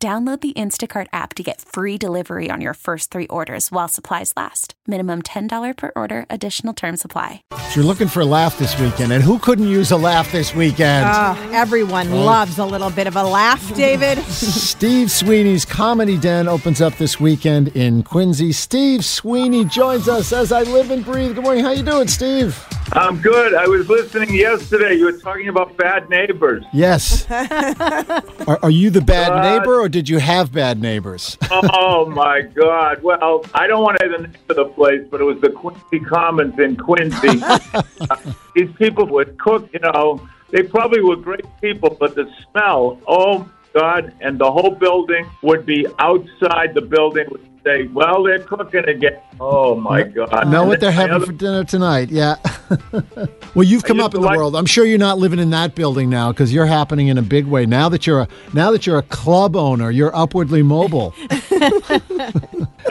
Download 0.00 0.40
the 0.40 0.52
Instacart 0.52 1.08
app 1.12 1.34
to 1.34 1.42
get 1.42 1.60
free 1.60 1.98
delivery 1.98 2.52
on 2.52 2.60
your 2.60 2.74
first 2.74 3.10
three 3.10 3.26
orders 3.26 3.72
while 3.72 3.88
supplies 3.88 4.32
last. 4.36 4.74
Minimum 4.86 5.22
$10 5.22 5.76
per 5.76 5.90
order, 5.96 6.24
additional 6.30 6.72
term 6.72 6.96
supply. 6.96 7.42
So 7.70 7.74
you're 7.74 7.84
looking 7.84 8.06
for 8.06 8.20
a 8.20 8.24
laugh 8.24 8.60
this 8.60 8.78
weekend, 8.78 9.10
and 9.10 9.24
who 9.24 9.40
couldn't 9.40 9.66
use 9.66 9.90
a 9.90 9.96
laugh 9.96 10.30
this 10.30 10.54
weekend? 10.54 11.04
Oh, 11.12 11.50
everyone 11.52 12.12
loves 12.12 12.58
a 12.58 12.64
little 12.64 12.90
bit 12.90 13.08
of 13.08 13.16
a 13.16 13.24
laugh, 13.24 13.74
David. 13.74 14.18
Steve 14.28 15.10
Sweeney's 15.10 15.64
Comedy 15.64 16.16
Den 16.16 16.46
opens 16.46 16.80
up 16.80 16.94
this 16.94 17.18
weekend 17.18 17.66
in 17.76 18.04
Quincy. 18.04 18.52
Steve 18.52 19.04
Sweeney 19.04 19.64
joins 19.64 20.08
us 20.08 20.32
as 20.32 20.52
I 20.52 20.62
live 20.62 20.92
and 20.92 21.04
breathe. 21.04 21.34
Good 21.34 21.42
morning. 21.42 21.64
How 21.64 21.72
you 21.72 21.82
doing, 21.82 22.06
Steve? 22.06 22.56
I'm 22.92 23.20
good. 23.20 23.54
I 23.54 23.66
was 23.66 23.88
listening 23.88 24.34
yesterday. 24.34 24.94
You 24.94 25.04
were 25.06 25.18
talking 25.18 25.48
about 25.48 25.76
bad 25.76 26.08
neighbors. 26.08 26.64
Yes. 26.72 27.30
are, 27.30 28.58
are 28.62 28.70
you 28.70 28.90
the 28.90 29.00
bad 29.02 29.32
Uh, 29.32 29.42
neighbor, 29.58 29.80
or 29.80 29.88
did 29.88 30.08
you 30.08 30.18
have 30.18 30.52
bad 30.52 30.80
neighbors? 30.80 31.36
Oh 31.50 32.06
my 32.06 32.42
God! 32.42 33.02
Well, 33.02 33.44
I 33.54 33.66
don't 33.66 33.82
want 33.82 33.98
to 33.98 34.04
say 34.04 34.12
the 34.12 34.22
name 34.22 34.34
of 34.48 34.56
the 34.56 34.64
place, 34.66 35.02
but 35.10 35.20
it 35.20 35.24
was 35.24 35.40
the 35.40 35.50
Quincy 35.50 36.00
Commons 36.00 36.58
in 36.58 36.76
Quincy. 36.76 37.40
Uh, 37.42 37.58
these 38.54 38.70
people 38.76 39.06
would 39.06 39.38
cook. 39.38 39.68
You 39.72 39.80
know, 39.80 40.26
they 40.50 40.62
probably 40.62 41.00
were 41.02 41.16
great 41.16 41.44
people, 41.60 41.96
but 41.98 42.14
the 42.14 42.30
smell. 42.50 43.00
Oh 43.06 43.48
God! 43.78 44.12
And 44.20 44.38
the 44.38 44.50
whole 44.50 44.70
building 44.74 45.24
would 45.42 45.64
be 45.66 45.86
outside 45.98 46.74
the 46.74 46.80
building. 46.80 47.26
Would 47.30 47.46
say, 47.64 47.86
"Well, 47.88 48.22
they're 48.24 48.40
cooking 48.40 48.88
again." 48.88 49.18
Oh 49.40 49.74
my 49.76 50.02
God! 50.02 50.48
know 50.48 50.64
what 50.64 50.80
they're 50.80 50.90
having 50.90 51.14
other- 51.16 51.26
for 51.26 51.32
dinner 51.32 51.64
tonight. 51.64 52.10
Yeah. 52.10 52.36
well, 53.54 53.64
you've 53.64 53.84
come 53.84 54.00
up 54.00 54.14
in 54.14 54.20
the 54.20 54.26
like- 54.26 54.36
world. 54.36 54.56
I'm 54.56 54.66
sure 54.66 54.84
you're 54.84 54.98
not 54.98 55.18
living 55.18 55.38
in 55.38 55.50
that 55.50 55.74
building 55.74 56.10
now 56.10 56.32
because 56.32 56.52
you're 56.52 56.66
happening 56.66 57.08
in 57.08 57.18
a 57.18 57.22
big 57.22 57.46
way. 57.46 57.66
Now 57.66 57.88
that 57.88 58.06
you're 58.06 58.22
a 58.22 58.28
now 58.52 58.70
that 58.72 58.86
you're 58.86 58.98
a 58.98 59.02
club 59.02 59.54
owner, 59.56 59.90
you're 59.90 60.14
upwardly 60.16 60.62
mobile. 60.62 61.14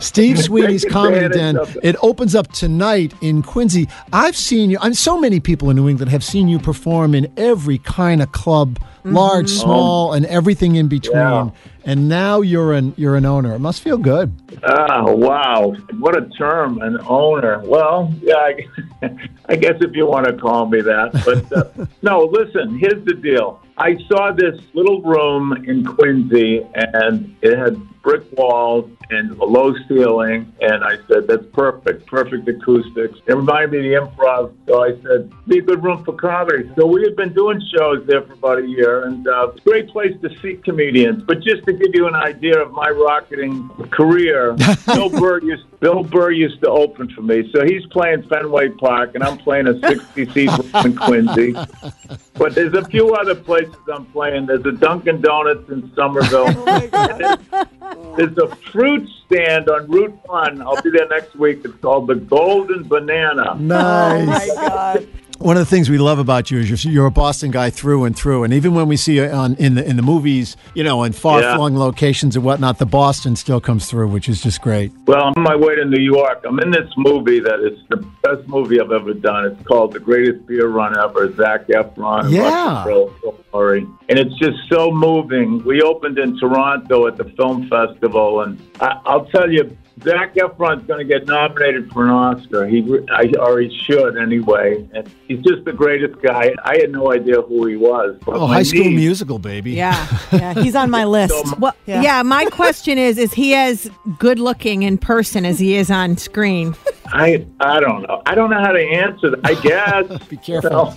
Steve 0.00 0.38
Sweeney's 0.38 0.84
Comedy 0.84 1.28
Den. 1.28 1.56
it. 1.56 1.76
It 1.82 1.96
opens 2.02 2.34
up 2.34 2.52
tonight 2.52 3.14
in 3.20 3.42
Quincy. 3.42 3.88
I've 4.12 4.36
seen 4.36 4.70
you. 4.70 4.78
And 4.82 4.96
so 4.96 5.18
many 5.18 5.40
people 5.40 5.70
in 5.70 5.76
New 5.76 5.88
England 5.88 6.10
have 6.10 6.24
seen 6.24 6.48
you 6.48 6.58
perform 6.58 7.14
in 7.14 7.32
every 7.36 7.78
kind 7.78 8.22
of 8.22 8.32
club, 8.32 8.78
large, 9.04 9.48
small, 9.48 10.12
and 10.12 10.26
everything 10.26 10.76
in 10.76 10.88
between. 10.88 11.16
Yeah. 11.16 11.50
And 11.84 12.08
now 12.08 12.40
you're 12.40 12.72
an 12.72 12.94
you're 12.96 13.14
an 13.14 13.24
owner. 13.24 13.54
It 13.54 13.60
must 13.60 13.80
feel 13.80 13.96
good. 13.96 14.34
Oh, 14.64 15.14
wow. 15.14 15.72
What 16.00 16.16
a 16.16 16.28
term, 16.30 16.80
an 16.82 16.98
owner. 17.06 17.60
Well, 17.64 18.12
yeah, 18.20 18.34
I, 18.34 18.66
I 19.48 19.56
guess 19.56 19.76
if 19.80 19.94
you 19.94 20.04
want 20.06 20.26
to 20.26 20.32
call 20.32 20.66
me 20.66 20.80
that. 20.80 21.12
But 21.24 21.56
uh, 21.56 21.86
no, 22.02 22.24
listen, 22.24 22.76
here's 22.76 23.04
the 23.04 23.14
deal. 23.14 23.60
I 23.78 23.96
saw 24.08 24.32
this 24.32 24.58
little 24.72 25.00
room 25.02 25.64
in 25.66 25.84
Quincy, 25.84 26.66
and 26.74 27.36
it 27.42 27.56
had 27.56 27.80
brick 28.06 28.22
walls 28.38 28.88
and 29.10 29.32
a 29.40 29.44
low 29.44 29.74
ceiling. 29.88 30.52
And 30.60 30.84
I 30.84 30.96
said, 31.08 31.26
that's 31.26 31.44
perfect, 31.52 32.06
perfect 32.06 32.48
acoustics. 32.48 33.18
It 33.26 33.34
reminded 33.34 33.82
me 33.82 33.94
of 33.94 34.04
the 34.04 34.22
improv. 34.22 34.54
So 34.68 34.84
I 34.84 34.90
said, 35.02 35.32
be 35.48 35.58
a 35.58 35.62
good 35.62 35.82
room 35.82 36.04
for 36.04 36.14
comedy. 36.14 36.70
So 36.78 36.86
we 36.86 37.02
had 37.02 37.16
been 37.16 37.32
doing 37.32 37.60
shows 37.76 38.06
there 38.06 38.22
for 38.22 38.34
about 38.34 38.58
a 38.60 38.66
year, 38.66 39.06
and 39.06 39.26
uh, 39.26 39.48
it's 39.48 39.58
a 39.58 39.68
great 39.68 39.88
place 39.88 40.14
to 40.22 40.30
see 40.40 40.54
comedians. 40.54 41.24
But 41.24 41.42
just 41.42 41.66
to 41.66 41.72
give 41.72 41.94
you 41.94 42.06
an 42.06 42.14
idea 42.14 42.62
of 42.62 42.70
my 42.70 42.90
rocketing 42.90 43.68
career, 43.90 44.52
Bill 44.86 45.10
Burr 45.10 45.40
used 45.42 45.64
Bill 45.80 46.02
Burr 46.04 46.30
used 46.30 46.60
to 46.62 46.70
open 46.70 47.10
for 47.10 47.22
me. 47.22 47.50
So 47.52 47.64
he's 47.64 47.84
playing 47.86 48.22
Fenway 48.28 48.70
Park, 48.70 49.14
and 49.14 49.22
I'm 49.22 49.36
playing 49.36 49.66
a 49.66 49.78
60 49.78 50.30
seat 50.32 50.50
room 50.74 50.86
in 50.86 50.96
Quincy. 50.96 51.54
But 52.34 52.54
there's 52.54 52.74
a 52.74 52.84
few 52.86 53.14
other 53.14 53.34
places 53.34 53.76
I'm 53.92 54.06
playing. 54.06 54.46
There's 54.46 54.64
a 54.64 54.72
Dunkin' 54.72 55.20
Donuts 55.20 55.68
in 55.70 55.92
Somerville. 55.94 56.46
And 57.66 57.75
there's, 58.16 58.34
there's 58.34 58.38
a 58.50 58.56
fruit 58.72 59.08
stand 59.26 59.68
on 59.68 59.88
Route 59.90 60.16
One. 60.26 60.62
I'll 60.62 60.80
be 60.82 60.90
there 60.90 61.08
next 61.08 61.34
week. 61.36 61.60
It's 61.64 61.74
called 61.80 62.06
the 62.08 62.14
Golden 62.16 62.84
Banana. 62.84 63.52
Oh, 63.52 63.58
nice. 63.58 64.54
God. 64.54 65.08
One 65.38 65.58
of 65.58 65.60
the 65.60 65.66
things 65.66 65.90
we 65.90 65.98
love 65.98 66.18
about 66.18 66.50
you 66.50 66.60
is 66.60 66.82
you're, 66.86 66.92
you're 66.94 67.06
a 67.06 67.10
Boston 67.10 67.50
guy 67.50 67.68
through 67.68 68.04
and 68.04 68.16
through, 68.16 68.44
and 68.44 68.54
even 68.54 68.74
when 68.74 68.88
we 68.88 68.96
see 68.96 69.16
you 69.16 69.26
on 69.26 69.54
in 69.56 69.74
the 69.74 69.86
in 69.86 69.96
the 69.96 70.02
movies, 70.02 70.56
you 70.72 70.82
know, 70.82 71.04
in 71.04 71.12
far 71.12 71.42
flung 71.42 71.76
locations 71.76 72.36
and 72.36 72.44
whatnot, 72.44 72.78
the 72.78 72.86
Boston 72.86 73.36
still 73.36 73.60
comes 73.60 73.86
through, 73.86 74.08
which 74.08 74.30
is 74.30 74.40
just 74.40 74.62
great. 74.62 74.92
Well, 75.06 75.24
I'm 75.24 75.34
on 75.36 75.42
my 75.42 75.54
way 75.54 75.74
to 75.74 75.84
New 75.84 76.02
York. 76.02 76.42
I'm 76.48 76.58
in 76.60 76.70
this 76.70 76.90
movie 76.96 77.40
that 77.40 77.60
is 77.60 77.78
the 77.90 77.98
best 78.22 78.48
movie 78.48 78.80
I've 78.80 78.92
ever 78.92 79.12
done. 79.12 79.44
It's 79.44 79.62
called 79.68 79.92
The 79.92 80.00
Greatest 80.00 80.46
Beer 80.46 80.68
Run 80.68 80.98
Ever. 80.98 81.30
Zac 81.34 81.66
Efron, 81.66 82.20
and 82.24 82.30
Yeah. 82.30 82.86
Russell 82.88 83.12
Murray. 83.52 83.86
And 84.08 84.18
it's 84.20 84.34
just 84.38 84.56
so 84.68 84.90
moving. 84.92 85.64
We 85.64 85.82
opened 85.82 86.18
in 86.18 86.38
Toronto 86.38 87.06
at 87.08 87.16
the 87.16 87.24
film 87.36 87.68
festival, 87.68 88.42
and 88.42 88.60
I, 88.80 89.00
I'll 89.06 89.26
tell 89.26 89.50
you. 89.50 89.76
Zac 90.02 90.34
Efron's 90.34 90.86
going 90.86 90.98
to 90.98 91.10
get 91.10 91.26
nominated 91.26 91.90
for 91.90 92.04
an 92.04 92.10
Oscar. 92.10 92.66
He, 92.66 92.82
re- 92.82 93.06
I, 93.10 93.32
or 93.40 93.60
he 93.60 93.74
should 93.86 94.18
anyway. 94.18 94.86
And 94.92 95.10
he's 95.26 95.40
just 95.40 95.64
the 95.64 95.72
greatest 95.72 96.20
guy. 96.20 96.54
I 96.66 96.76
had 96.76 96.92
no 96.92 97.10
idea 97.14 97.40
who 97.40 97.64
he 97.66 97.76
was. 97.76 98.14
But 98.26 98.34
Oh, 98.36 98.46
my 98.46 98.56
High 98.56 98.62
School 98.62 98.84
niece- 98.84 98.94
Musical, 98.94 99.38
baby. 99.38 99.70
Yeah, 99.72 100.06
yeah, 100.32 100.52
he's 100.52 100.76
on 100.76 100.90
my 100.90 101.04
list. 101.16 101.32
So- 101.46 101.56
well, 101.56 101.74
yeah. 101.86 102.22
my 102.22 102.44
question 102.50 102.98
is: 102.98 103.16
Is 103.16 103.32
he 103.32 103.54
as 103.54 103.90
good 104.18 104.38
looking 104.38 104.82
in 104.82 104.98
person 104.98 105.46
as 105.46 105.58
he 105.58 105.76
is 105.76 105.90
on 105.90 106.18
screen? 106.18 106.76
I 107.06 107.46
I 107.60 107.80
don't 107.80 108.02
know. 108.02 108.20
I 108.26 108.34
don't 108.34 108.50
know 108.50 108.60
how 108.60 108.72
to 108.72 108.82
answer 108.82 109.30
that. 109.30 109.40
I 109.44 109.54
guess. 110.10 110.28
Be 110.28 110.36
careful. 110.36 110.70
You 110.70 110.76
know, 110.76 110.94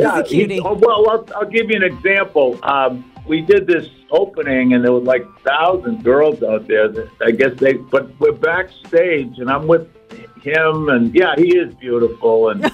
yeah. 0.00 0.22
He's 0.22 0.32
a 0.32 0.34
cutie. 0.34 0.54
he- 0.54 0.60
oh, 0.60 0.74
well, 0.74 1.08
I'll, 1.10 1.26
I'll 1.36 1.46
give 1.50 1.70
you 1.70 1.76
an 1.76 1.82
example. 1.84 2.58
Um, 2.62 3.10
we 3.26 3.40
did 3.42 3.66
this 3.66 3.86
opening, 4.10 4.72
and 4.74 4.84
there 4.84 4.92
was 4.92 5.04
like 5.04 5.24
thousand 5.42 6.02
girls 6.04 6.42
out 6.42 6.66
there. 6.66 6.88
That 6.88 7.08
I 7.24 7.30
guess 7.30 7.58
they, 7.58 7.74
but 7.74 8.18
we're 8.20 8.32
backstage, 8.32 9.38
and 9.38 9.50
I'm 9.50 9.66
with 9.66 9.88
him, 10.42 10.88
and 10.88 11.14
yeah, 11.14 11.34
he 11.36 11.56
is 11.56 11.74
beautiful, 11.74 12.48
and 12.50 12.64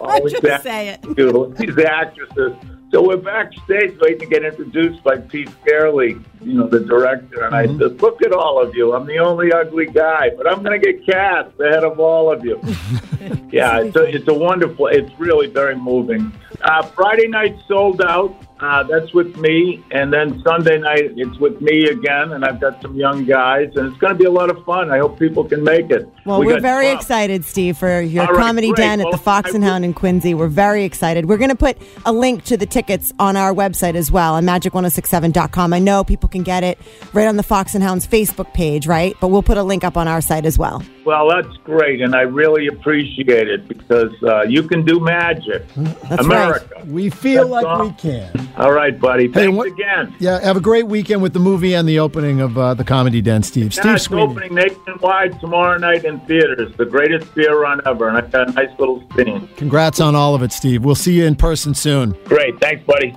always 0.00 0.32
Just 0.32 0.44
act- 0.44 0.62
say 0.62 0.88
it. 0.90 1.00
beautiful. 1.16 1.48
These 1.50 1.78
actresses. 1.78 2.52
So 2.92 3.00
we're 3.02 3.16
backstage 3.16 3.96
waiting 4.00 4.18
to 4.18 4.26
get 4.26 4.44
introduced 4.44 5.02
by 5.02 5.16
Pete 5.16 5.48
Farrelly, 5.66 6.22
you 6.42 6.52
know, 6.52 6.66
the 6.68 6.80
director. 6.80 7.42
And 7.44 7.54
I 7.54 7.66
said, 7.66 8.02
Look 8.02 8.20
at 8.22 8.32
all 8.34 8.62
of 8.62 8.74
you. 8.76 8.92
I'm 8.92 9.06
the 9.06 9.16
only 9.16 9.50
ugly 9.50 9.86
guy, 9.86 10.28
but 10.36 10.46
I'm 10.46 10.62
going 10.62 10.78
to 10.78 10.92
get 10.92 11.06
cast 11.06 11.58
ahead 11.58 11.84
of 11.84 11.98
all 11.98 12.30
of 12.30 12.44
you. 12.44 12.60
yeah, 13.50 13.80
it's 13.80 13.96
a, 13.96 14.02
it's 14.14 14.28
a 14.28 14.34
wonderful, 14.34 14.88
it's 14.88 15.10
really 15.18 15.46
very 15.46 15.74
moving. 15.74 16.30
Uh, 16.62 16.82
Friday 16.82 17.26
night 17.28 17.56
sold 17.66 18.00
out. 18.02 18.34
Uh, 18.62 18.82
that's 18.84 19.12
with 19.12 19.36
me. 19.38 19.82
And 19.90 20.12
then 20.12 20.40
Sunday 20.44 20.78
night, 20.78 21.12
it's 21.16 21.36
with 21.38 21.60
me 21.60 21.84
again. 21.88 22.32
And 22.32 22.44
I've 22.44 22.60
got 22.60 22.80
some 22.80 22.94
young 22.94 23.24
guys. 23.24 23.72
And 23.74 23.88
it's 23.88 23.98
going 23.98 24.12
to 24.12 24.18
be 24.18 24.24
a 24.24 24.30
lot 24.30 24.50
of 24.50 24.64
fun. 24.64 24.90
I 24.92 24.98
hope 24.98 25.18
people 25.18 25.42
can 25.44 25.64
make 25.64 25.90
it. 25.90 26.08
Well, 26.24 26.38
We 26.38 26.46
we 26.46 26.52
are 26.54 26.60
very 26.60 26.86
Trump. 26.86 27.00
excited, 27.00 27.44
Steve, 27.44 27.76
for 27.76 28.00
your 28.00 28.22
All 28.24 28.32
right, 28.34 28.40
comedy 28.40 28.68
great. 28.68 28.76
den 28.76 29.00
at 29.00 29.10
the 29.10 29.18
Fox 29.18 29.50
I 29.50 29.54
and 29.56 29.64
will- 29.64 29.70
Hound 29.72 29.84
in 29.84 29.92
Quincy. 29.94 30.34
We're 30.34 30.46
very 30.46 30.84
excited. 30.84 31.26
We're 31.28 31.38
going 31.38 31.50
to 31.50 31.56
put 31.56 31.76
a 32.06 32.12
link 32.12 32.44
to 32.44 32.56
the 32.56 32.66
tickets 32.66 33.12
on 33.18 33.36
our 33.36 33.52
website 33.52 33.96
as 33.96 34.12
well 34.12 34.34
on 34.34 34.44
magic1067.com. 34.44 35.72
I 35.72 35.78
know 35.80 36.04
people 36.04 36.28
can 36.28 36.42
get 36.44 36.62
it 36.62 36.78
right 37.12 37.26
on 37.26 37.36
the 37.36 37.42
Fox 37.42 37.74
and 37.74 37.82
Hounds 37.82 38.06
Facebook 38.06 38.52
page, 38.54 38.86
right? 38.86 39.16
But 39.20 39.28
we'll 39.28 39.42
put 39.42 39.56
a 39.56 39.62
link 39.64 39.82
up 39.84 39.96
on 39.96 40.06
our 40.06 40.20
site 40.20 40.44
as 40.46 40.58
well. 40.58 40.82
Well, 41.04 41.28
that's 41.28 41.56
great, 41.64 42.00
and 42.00 42.14
I 42.14 42.20
really 42.20 42.68
appreciate 42.68 43.48
it 43.48 43.66
because 43.66 44.12
uh, 44.22 44.42
you 44.42 44.62
can 44.62 44.84
do 44.84 45.00
magic. 45.00 45.64
That's 45.74 46.24
America. 46.24 46.84
We 46.86 47.10
feel 47.10 47.48
That's 47.48 47.64
like 47.64 47.66
all. 47.66 47.86
we 47.88 47.92
can. 47.94 48.48
All 48.56 48.72
right, 48.72 48.98
buddy. 48.98 49.26
Hey, 49.28 49.32
Thanks 49.32 49.56
what- 49.56 49.68
again. 49.68 50.14
Yeah, 50.18 50.38
have 50.40 50.56
a 50.56 50.60
great 50.60 50.86
weekend 50.86 51.22
with 51.22 51.32
the 51.32 51.38
movie 51.38 51.74
and 51.74 51.88
the 51.88 51.98
opening 51.98 52.40
of 52.40 52.56
uh, 52.58 52.74
the 52.74 52.84
Comedy 52.84 53.22
Den, 53.22 53.42
Steve. 53.42 53.72
Yeah, 53.74 53.80
Steve 53.82 53.94
it's 53.94 54.04
Sweeney. 54.04 54.22
opening 54.22 54.54
nationwide 54.54 55.40
tomorrow 55.40 55.78
night 55.78 56.04
in 56.04 56.20
theaters. 56.20 56.72
The 56.76 56.84
greatest 56.84 57.34
beer 57.34 57.58
run 57.58 57.80
ever, 57.86 58.08
and 58.08 58.18
I've 58.18 58.30
got 58.30 58.48
a 58.50 58.52
nice 58.52 58.68
little 58.78 59.02
scene. 59.16 59.48
Congrats 59.56 60.00
on 60.00 60.14
all 60.14 60.34
of 60.34 60.42
it, 60.42 60.52
Steve. 60.52 60.84
We'll 60.84 60.94
see 60.94 61.14
you 61.14 61.24
in 61.24 61.34
person 61.34 61.74
soon. 61.74 62.14
Great. 62.24 62.60
Thanks, 62.60 62.84
buddy. 62.84 63.16